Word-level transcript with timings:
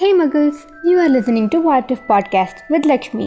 Hey 0.00 0.08
Muggles, 0.18 0.56
you 0.82 0.98
are 0.98 1.08
listening 1.08 1.44
to 1.50 1.58
What 1.66 1.90
If 1.94 2.00
Podcast 2.12 2.56
with 2.72 2.86
Lakshmi. 2.90 3.26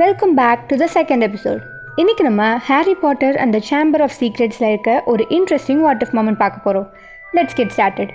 Welcome 0.00 0.32
back 0.38 0.62
to 0.70 0.76
the 0.80 0.86
second 0.94 1.24
episode 1.26 1.60
இன்றைக்கி 2.00 2.22
நம்ம 2.26 2.46
Harry 2.68 2.94
Potter 3.02 3.36
and 3.42 3.54
the 3.56 3.58
Chamber 3.68 4.02
of 4.06 4.16
சீக்ரெட்ஸில் 4.20 4.66
இருக்க 4.70 4.94
ஒரு 5.12 5.26
interesting 5.36 5.84
what 5.84 6.02
if 6.06 6.16
moment 6.18 6.40
பார்க்க 6.42 6.64
போகிறோம் 6.64 6.88
let's 7.36 7.56
get 7.60 7.72
started 7.76 8.12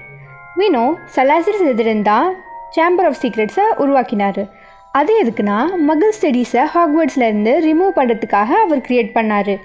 வீணோ 0.60 0.84
சலாசிஸ் 1.16 1.64
எதிர்ந்தா 1.72 2.18
Chamber 2.78 3.10
of 3.12 3.20
சீக்ரெட்ஸை 3.24 3.68
உருவாக்கினார். 3.86 4.44
அது 5.00 5.14
எதுக்குன்னா 5.24 5.60
மகிள் 5.90 6.16
ஸ்டடீஸை 6.20 6.66
ஹாக்வர்ட்ஸ்லேருந்து 6.76 7.56
ரிமூவ் 7.70 7.98
பண்ணுறதுக்காக 8.02 8.62
அவர் 8.66 8.86
க்ரியேட் 8.90 9.16
பண்ணார். 9.18 9.56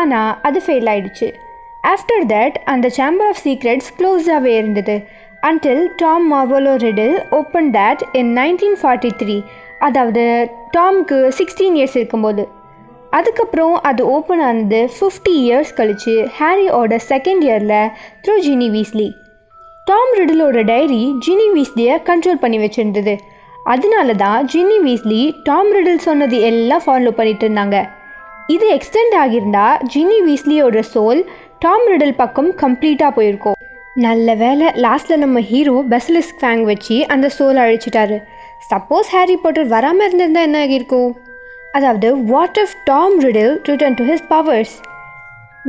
ஆனால் 0.00 0.32
அது 0.48 0.60
ஃபெயில் 0.66 0.90
ஆயிடுச்சு. 0.94 1.30
ஆஃப்டர் 1.94 2.24
தட் 2.34 2.56
அந்த 2.72 2.86
சேம்பர் 2.96 3.30
ஆஃப் 3.32 3.42
சீக்ரெட்ஸ் 3.44 3.94
க்ளோஸாகவே 3.98 4.54
இருந்தது. 4.62 4.96
Until 5.46 5.82
Tom 6.00 6.24
Marvolo 6.30 6.72
Riddle 6.82 7.16
open 7.36 7.68
that 7.74 8.00
in 8.20 8.30
nineteen 8.38 8.78
forty 8.80 9.10
three 9.20 9.36
அதாவது 9.86 10.24
டாம்க்கு 10.76 11.18
சிக்ஸ்டீன் 11.36 11.76
இயர்ஸ் 11.78 11.94
இருக்கும்போது. 12.00 12.44
அதுக்கப்புறம் 13.18 13.74
அது 13.90 14.02
ஓப்பன் 14.14 14.42
ஆனது 14.46 14.80
ஃபிஃப்டி 14.94 15.34
இயர்ஸ் 15.44 15.70
கழித்து 15.78 16.14
ஹாரியோட 16.38 16.96
செகண்ட் 17.10 17.44
இயரில் 17.48 17.90
த்ரூ 18.24 18.34
ஜினி 18.46 18.68
வீஸ்லி 18.76 19.08
டாம் 19.90 20.12
ரிடிலோட 20.20 20.64
டைரி 20.72 21.02
ஜினி 21.26 21.46
வீஸ்லியை 21.56 21.94
கண்ட்ரோல் 22.08 22.42
பண்ணி 22.44 22.58
வச்சுருந்தது. 22.64 23.14
அதனால 23.74 24.16
தான் 24.24 24.48
ஜின்னி 24.54 24.78
வீஸ்லி 24.86 25.22
டாம் 25.48 25.70
ரிடில் 25.76 26.04
சொன்னது 26.08 26.38
எல்லாம் 26.50 26.84
ஃபாலோ 26.86 27.12
பண்ணிட்டு 27.20 27.46
இருந்தாங்க. 27.46 27.78
இது 28.56 28.66
எக்ஸ்டெண்ட் 28.78 29.16
ஆகியிருந்தா 29.22 29.68
ஜின்னி 29.94 30.18
வீஸ்லியோட 30.28 30.82
சோல் 30.94 31.22
டாம் 31.64 31.86
ரிடில் 31.92 32.18
பக்கம் 32.22 32.50
கம்ப்ளீட்டாக 32.64 33.12
போயிருக்கும். 33.18 33.57
நல்ல 34.04 34.34
வேலை 34.40 34.66
லாஸ்ட்டில் 34.84 35.22
நம்ம 35.22 35.38
ஹீரோ 35.50 35.72
பெசலிஸ்க் 35.92 36.36
ஃபேங் 36.40 36.60
வச்சு 36.62 36.96
அந்த 37.06 37.26
சோலை 37.28 37.62
அழிச்சிட்டாரு. 37.62 38.16
சப்போஸ் 38.70 39.08
ஹாரி 39.14 39.36
பாட்டர் 39.36 39.66
வராமல் 39.66 40.04
இருந்திருந்தால் 40.06 40.46
என்ன 40.48 40.58
ஆகியிருக்கும்? 40.64 41.10
அதாவது 41.72 42.08
what 42.32 42.58
of 42.62 42.74
Tom 42.90 43.16
Riddle 43.24 43.54
return 43.70 43.94
to 43.94 44.04
his 44.10 44.24
powers 44.28 44.74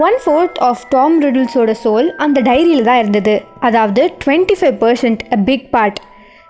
one 0.08 0.18
fourth 0.26 0.59
of 0.70 0.84
Tom 0.90 1.16
ரிடில்ஸோட 1.26 1.73
soul 1.84 2.09
அந்த 2.26 2.42
டைரியில் 2.42 2.86
தான் 2.90 2.98
இருந்தது. 2.98 3.36
அதாவது 3.59 4.03
twenty 4.26 4.58
five 4.59 4.78
percent 4.84 5.23
a 5.38 5.40
big 5.50 5.68
part 5.72 6.00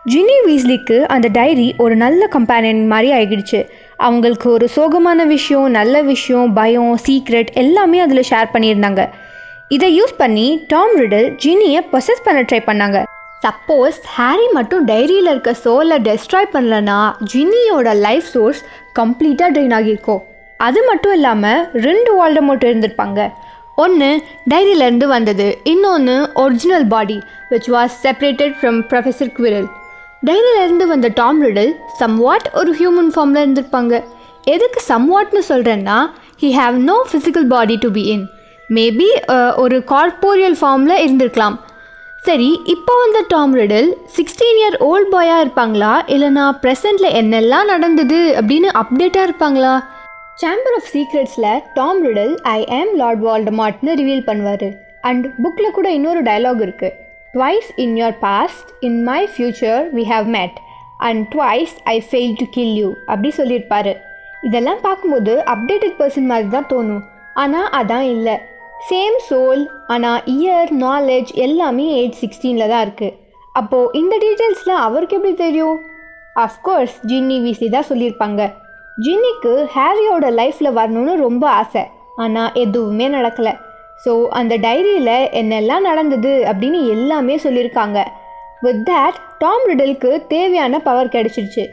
Ginny 0.05 0.37
வீஸ்லிக்கு 0.47 0.99
அந்த 1.15 1.27
டைரி 1.39 1.69
ஒரு 1.77 1.95
நல்ல 1.95 2.21
கம்பேனியன் 2.35 2.83
மாதிரி 2.87 3.09
ஆகிடுச்சு. 3.19 3.61
அவங்களுக்கு 4.07 4.47
ஒரு 4.51 4.69
சோகமான 4.75 5.25
விஷயம் 5.35 5.69
நல்ல 5.79 6.01
விஷயம் 6.01 6.53
பயம் 6.53 6.93
சீக்ரெட் 7.07 7.51
எல்லாமே 7.63 7.99
அதில் 7.99 8.29
ஷேர் 8.29 8.53
பண்ணியிருந்தாங்க. 8.53 9.03
இதை 9.75 9.87
யூஸ் 9.97 10.13
பண்ணி 10.19 10.45
டாம் 10.69 10.93
ரிடில் 10.99 11.27
ஜினியை 11.41 11.81
பொசஸ் 11.91 12.23
பண்ண 12.27 12.39
ட்ரை 12.49 12.59
பண்ணாங்க. 12.67 12.99
சப்போஸ் 13.43 13.97
ஹாரி 14.13 14.47
மட்டும் 14.55 14.83
டைரியில் 14.87 15.29
இருக்க 15.31 15.51
சோலை 15.63 15.97
டெஸ்ட்ராய் 16.07 16.47
பண்ணலனா 16.55 16.95
ஜின்னியோட 17.31 17.89
லைஃப் 18.05 18.27
சோர்ஸ் 18.31 18.61
கம்ப்ளீட்டாக 18.99 19.49
ட்ரெயின் 19.55 19.75
ஆகியிருக்கும் 19.77 20.23
அது 20.67 20.79
மட்டும் 20.87 21.13
இல்லாமல் 21.17 21.59
ரெண்டு 21.85 22.13
வால்டமோட் 22.19 22.65
இருந்திருப்பாங்க. 22.69 23.19
ஒன்று 23.83 24.09
டைரியிலேருந்து 24.53 25.09
வந்தது 25.15 25.47
இன்னொன்று 25.73 26.15
original 26.45 26.87
body 26.93 27.19
which 27.51 27.69
was 27.75 27.93
separated 28.05 28.57
from 28.57 28.81
professor 28.89 29.31
Quirrell 29.37 29.69
டைரியிலேருந்து 30.29 30.87
வந்த 30.93 31.13
டாம் 31.21 31.39
ரிடல் 31.47 31.71
சம்வாட் 32.01 32.49
ஒரு 32.61 32.73
ஹியூமன் 32.79 33.13
ஃபார்மில் 33.13 33.43
இருந்திருப்பாங்க. 33.43 33.93
எதுக்கு 34.55 34.81
சம்வாட்னு 34.91 35.43
சொல்கிறேன்னா 35.51 35.99
he 36.43 36.51
have 36.59 36.75
no 36.91 36.99
physical 37.11 37.49
body 37.55 37.77
to 37.85 37.91
be 37.99 38.05
in 38.15 38.27
maybe 38.77 39.07
uh, 39.35 39.51
ஒரு 39.61 39.77
கார்போரியல் 39.91 40.57
ஃபார்மில் 40.59 41.01
இருந்திருக்கலாம். 41.03 41.57
சரி 42.23 42.49
இப்போ 42.73 42.93
வந்த 43.01 43.19
Tom 43.31 43.53
Riddle 43.59 43.89
sixteen 44.15 44.57
year 44.61 44.77
old 44.87 45.09
பாயாக 45.13 45.43
இருப்பாங்களா? 45.43 45.93
இல்லைனா 46.13 46.45
ப்ரெசண்டில் 46.63 47.15
என்னெல்லாம் 47.19 47.69
நடந்தது 47.73 48.19
அப்படின்னு 48.39 48.69
அப்டேட்டாக 48.81 49.27
இருப்பாங்களா? 49.27 49.73
Chamber 50.41 50.75
of 50.79 50.89
சீக்ரெட்ஸில் 50.95 51.49
Tom 51.77 52.01
Riddle 52.07 52.35
I 52.57 52.59
am 52.79 52.91
lord 53.01 53.23
வால்டமார்ட்னு 53.27 53.93
reveal 54.01 54.25
பண்ணுவார். 54.29 54.67
அண்ட் 55.09 55.25
புக்கில் 55.43 55.75
கூட 55.77 55.87
இன்னொரு 55.97 56.21
டயலாக் 56.29 56.63
இருக்குது 56.67 56.95
twice 57.35 57.69
in 57.85 57.95
your 58.01 58.17
past 58.27 58.69
in 58.89 58.99
my 59.09 59.21
future 59.33 59.81
we 59.97 60.05
have 60.13 60.27
met 60.37 60.57
and 61.07 61.23
twice 61.35 61.75
I 61.95 61.97
fail 62.09 62.35
to 62.41 62.47
kill 62.57 62.75
you 62.81 62.89
அப்படி 63.11 63.31
சொல்லியிருப்பார். 63.39 63.93
இதெல்லாம் 64.49 64.83
பார்க்கும்போது 64.87 65.33
அப்டேட்டட் 65.55 65.97
பர்சன் 66.01 66.29
மாதிரி 66.33 66.49
தான் 66.57 66.71
தோணும். 66.73 67.03
ஆனால் 67.41 67.67
அதான் 67.79 68.07
இல்லை. 68.15 68.37
சேம் 68.87 69.17
சோல் 69.27 69.63
ஆனால் 69.93 70.21
இயர் 70.33 70.69
நாலேஜ் 70.83 71.31
எல்லாமே 71.45 71.85
ஏஜ் 72.01 72.19
சிக்ஸ்டீனில் 72.21 72.71
தான் 72.71 72.83
இருக்குது 72.85 73.15
அப்போது 73.59 73.91
இந்த 73.99 74.13
டீட்டெயில்ஸ்லாம் 74.23 74.83
அவருக்கு 74.87 75.17
எப்படி 75.17 75.33
தெரியும்? 75.45 75.77
அஃப்கோர்ஸ் 76.45 76.95
ஜின்னி 77.09 77.37
விசி 77.45 77.67
தான் 77.69 77.87
சொல்லியிருப்பாங்க. 77.89 78.41
ஜின்னிக்கு 79.05 79.53
ஹாரியோட 79.75 80.25
லைஃப்பில் 80.39 80.77
வரணும்னு 80.79 81.15
ரொம்ப 81.25 81.43
ஆசை. 81.61 81.83
ஆனால் 82.23 82.55
எதுவுமே 82.63 83.07
நடக்கலை. 83.17 83.53
ஸோ 84.03 84.11
அந்த 84.39 84.53
டைரியில் 84.65 85.29
என்னெல்லாம் 85.39 85.87
நடந்தது 85.89 86.33
அப்படின்னு 86.51 86.81
எல்லாமே 86.95 87.37
சொல்லியிருக்காங்க. 87.45 87.99
வித் 88.65 88.83
தேட் 88.89 89.19
டாம் 89.43 89.65
ரிடலுக்கு 89.71 90.11
தேவையான 90.27 90.79
பவர் 90.87 91.13
கிடச்சிருச்சு. 91.15 91.65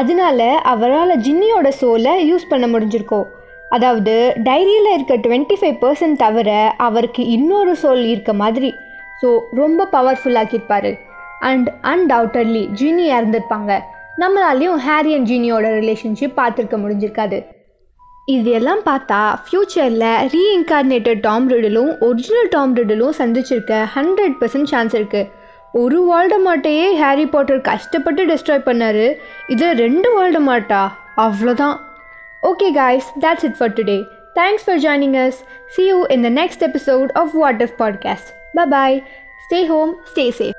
அதனால 0.00 0.42
அவரால் 0.72 1.20
ஜின்னியோட 1.28 1.68
சோலை 1.80 2.12
யூஸ் 2.30 2.50
பண்ண 2.52 2.66
முடிஞ்சிருக்கோம். 2.74 3.28
அதாவது 3.74 4.14
டைரியில் 4.48 4.90
இருக்க 4.96 5.14
டுவெண்ட்டி 5.26 5.56
ஃபைவ் 5.60 5.78
பர்சன்ட் 5.84 6.20
தவிர 6.24 6.50
அவருக்கு 6.86 7.22
இன்னொரு 7.36 7.74
சொல் 7.82 8.04
இருக்க 8.12 8.32
மாதிரி. 8.42 8.70
ஸோ 9.20 9.28
ரொம்ப 9.60 9.88
பவர்ஃபுல்லாக்கியிருப்பார் 9.96 10.90
அண்ட் 11.48 11.68
அன்டவுட்டட்லி 11.92 12.62
ஜீனியாக 12.80 13.18
இறந்துருப்பாங்க 13.18 13.72
நம்மளாலேயும் 14.22 14.80
ஹாரி 14.86 15.12
அண்ட் 15.16 15.28
ஜீனியோட 15.30 15.66
ரிலேஷன்ஷிப் 15.80 16.38
பார்த்துருக்க 16.40 16.76
முடிஞ்சிருக்காது. 16.82 17.38
இது 18.34 18.50
எல்லாம் 18.58 18.82
பார்த்தா 18.88 19.20
ஃப்யூச்சரில் 19.44 20.10
ரீஇன்கார்னேட்டட் 20.34 21.22
டாம் 21.28 21.46
ரிடலும் 21.52 21.92
ஒரிஜினல் 22.08 22.50
டாம் 22.54 22.74
ரிடலும் 22.78 23.14
சந்திச்சிருக்க 23.20 23.78
ஹண்ட்ரட் 23.96 24.36
பர்சன்ட் 24.40 24.70
சான்ஸ் 24.72 24.94
இருக்குது 24.98 25.30
ஒரு 25.80 25.98
வேர்ல்ட 26.08 26.36
மாட்டையே 26.46 26.86
ஹாரி 27.00 27.24
பாட்டர் 27.34 27.62
கஷ்டப்பட்டு 27.70 28.22
டெஸ்ட்ராய் 28.30 28.66
பண்ணார். 28.68 29.04
இதில் 29.52 29.80
ரெண்டு 29.84 30.08
வேர்ல்ட 30.16 30.40
மாட்டா 30.50 30.82
அவ்வளோதான் 31.26 31.76
Okay, 32.44 32.72
guys, 32.72 33.04
that's 33.20 33.44
it 33.44 33.56
for 33.56 33.68
today. 33.68 34.06
Thanks 34.34 34.64
for 34.64 34.78
joining 34.78 35.16
us. 35.16 35.44
See 35.70 35.86
you 35.86 36.06
in 36.06 36.22
the 36.22 36.30
next 36.30 36.62
episode 36.62 37.12
of 37.14 37.34
What 37.34 37.62
If 37.62 37.76
Podcast. 37.76 38.32
Bye 38.54 38.66
bye. 38.66 39.04
Stay 39.46 39.66
home, 39.66 40.00
stay 40.04 40.30
safe. 40.32 40.54